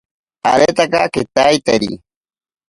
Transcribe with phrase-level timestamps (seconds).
[0.51, 1.91] Aretaka kitaiteri.